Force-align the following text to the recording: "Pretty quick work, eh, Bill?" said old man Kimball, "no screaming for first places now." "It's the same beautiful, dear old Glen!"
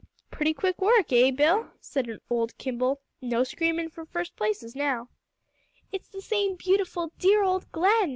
"Pretty 0.31 0.51
quick 0.55 0.81
work, 0.81 1.13
eh, 1.13 1.29
Bill?" 1.29 1.69
said 1.79 2.09
old 2.27 2.53
man 2.53 2.57
Kimball, 2.57 3.01
"no 3.21 3.43
screaming 3.43 3.91
for 3.91 4.03
first 4.03 4.35
places 4.35 4.75
now." 4.75 5.09
"It's 5.91 6.07
the 6.07 6.23
same 6.23 6.55
beautiful, 6.55 7.11
dear 7.19 7.43
old 7.43 7.71
Glen!" 7.71 8.09